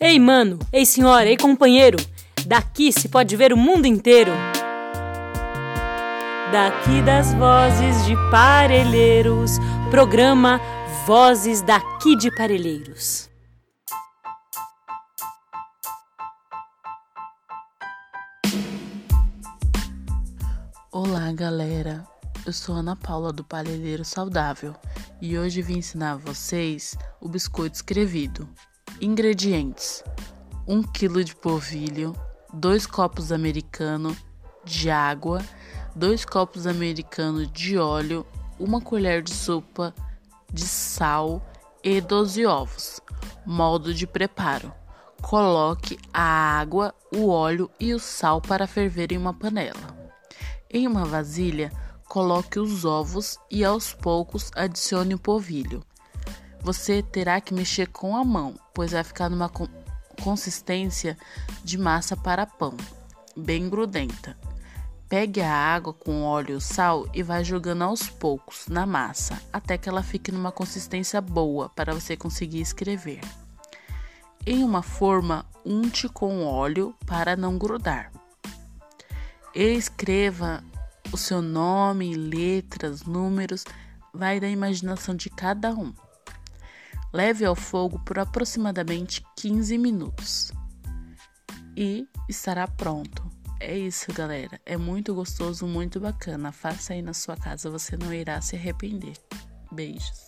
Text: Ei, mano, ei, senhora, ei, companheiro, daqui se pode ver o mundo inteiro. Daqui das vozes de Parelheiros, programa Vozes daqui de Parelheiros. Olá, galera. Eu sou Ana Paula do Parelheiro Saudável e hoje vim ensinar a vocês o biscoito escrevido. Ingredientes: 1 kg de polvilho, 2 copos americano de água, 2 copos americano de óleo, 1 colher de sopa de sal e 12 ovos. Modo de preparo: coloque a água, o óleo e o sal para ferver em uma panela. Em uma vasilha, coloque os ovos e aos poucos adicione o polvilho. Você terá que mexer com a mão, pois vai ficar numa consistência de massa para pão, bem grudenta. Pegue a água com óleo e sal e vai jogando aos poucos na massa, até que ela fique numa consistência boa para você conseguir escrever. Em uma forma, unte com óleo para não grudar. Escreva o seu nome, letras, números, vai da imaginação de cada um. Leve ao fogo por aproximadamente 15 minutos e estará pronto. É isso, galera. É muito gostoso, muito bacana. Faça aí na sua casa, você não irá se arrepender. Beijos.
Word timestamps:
Ei, 0.00 0.16
mano, 0.20 0.60
ei, 0.72 0.86
senhora, 0.86 1.28
ei, 1.28 1.36
companheiro, 1.36 1.98
daqui 2.46 2.92
se 2.92 3.08
pode 3.08 3.34
ver 3.34 3.52
o 3.52 3.56
mundo 3.56 3.84
inteiro. 3.84 4.30
Daqui 6.52 7.02
das 7.02 7.34
vozes 7.34 8.06
de 8.06 8.14
Parelheiros, 8.30 9.58
programa 9.90 10.60
Vozes 11.04 11.62
daqui 11.62 12.14
de 12.14 12.30
Parelheiros. 12.36 13.28
Olá, 20.92 21.32
galera. 21.32 22.06
Eu 22.46 22.52
sou 22.52 22.76
Ana 22.76 22.94
Paula 22.94 23.32
do 23.32 23.42
Parelheiro 23.42 24.04
Saudável 24.04 24.76
e 25.20 25.36
hoje 25.36 25.60
vim 25.60 25.78
ensinar 25.78 26.12
a 26.12 26.16
vocês 26.16 26.96
o 27.20 27.28
biscoito 27.28 27.74
escrevido. 27.74 28.48
Ingredientes: 29.00 30.02
1 30.66 30.82
kg 30.82 31.22
de 31.22 31.36
polvilho, 31.36 32.16
2 32.52 32.84
copos 32.84 33.30
americano 33.30 34.16
de 34.64 34.90
água, 34.90 35.40
2 35.94 36.24
copos 36.24 36.66
americano 36.66 37.46
de 37.46 37.78
óleo, 37.78 38.26
1 38.58 38.80
colher 38.80 39.22
de 39.22 39.32
sopa 39.32 39.94
de 40.52 40.62
sal 40.62 41.40
e 41.84 42.00
12 42.00 42.44
ovos. 42.44 43.00
Modo 43.46 43.94
de 43.94 44.04
preparo: 44.04 44.72
coloque 45.22 45.96
a 46.12 46.58
água, 46.58 46.92
o 47.14 47.28
óleo 47.28 47.70
e 47.78 47.94
o 47.94 48.00
sal 48.00 48.40
para 48.40 48.66
ferver 48.66 49.12
em 49.12 49.18
uma 49.18 49.32
panela. 49.32 49.96
Em 50.68 50.88
uma 50.88 51.04
vasilha, 51.04 51.70
coloque 52.08 52.58
os 52.58 52.84
ovos 52.84 53.38
e 53.48 53.64
aos 53.64 53.94
poucos 53.94 54.50
adicione 54.56 55.14
o 55.14 55.20
polvilho. 55.20 55.84
Você 56.60 57.02
terá 57.02 57.40
que 57.40 57.54
mexer 57.54 57.88
com 57.88 58.16
a 58.16 58.24
mão, 58.24 58.54
pois 58.74 58.92
vai 58.92 59.04
ficar 59.04 59.28
numa 59.28 59.50
consistência 60.22 61.16
de 61.64 61.78
massa 61.78 62.16
para 62.16 62.46
pão, 62.46 62.76
bem 63.36 63.68
grudenta. 63.68 64.36
Pegue 65.08 65.40
a 65.40 65.54
água 65.54 65.94
com 65.94 66.22
óleo 66.22 66.58
e 66.58 66.60
sal 66.60 67.08
e 67.14 67.22
vai 67.22 67.42
jogando 67.42 67.82
aos 67.82 68.08
poucos 68.08 68.66
na 68.68 68.84
massa, 68.84 69.40
até 69.50 69.78
que 69.78 69.88
ela 69.88 70.02
fique 70.02 70.30
numa 70.30 70.52
consistência 70.52 71.20
boa 71.20 71.70
para 71.70 71.94
você 71.94 72.14
conseguir 72.14 72.60
escrever. 72.60 73.20
Em 74.46 74.62
uma 74.62 74.82
forma, 74.82 75.46
unte 75.64 76.08
com 76.08 76.44
óleo 76.44 76.94
para 77.06 77.36
não 77.36 77.56
grudar. 77.56 78.12
Escreva 79.54 80.62
o 81.10 81.16
seu 81.16 81.40
nome, 81.40 82.14
letras, 82.14 83.04
números, 83.04 83.64
vai 84.12 84.38
da 84.38 84.48
imaginação 84.48 85.14
de 85.14 85.30
cada 85.30 85.74
um. 85.74 85.94
Leve 87.12 87.44
ao 87.44 87.54
fogo 87.54 87.98
por 88.04 88.18
aproximadamente 88.18 89.22
15 89.36 89.78
minutos 89.78 90.52
e 91.76 92.06
estará 92.28 92.66
pronto. 92.66 93.28
É 93.60 93.76
isso, 93.76 94.12
galera. 94.12 94.60
É 94.66 94.76
muito 94.76 95.14
gostoso, 95.14 95.66
muito 95.66 95.98
bacana. 95.98 96.52
Faça 96.52 96.92
aí 96.92 97.02
na 97.02 97.14
sua 97.14 97.36
casa, 97.36 97.70
você 97.70 97.96
não 97.96 98.12
irá 98.12 98.40
se 98.40 98.56
arrepender. 98.56 99.14
Beijos. 99.72 100.27